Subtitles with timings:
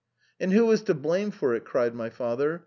[0.39, 2.59] "And who is to blame?" cried my father.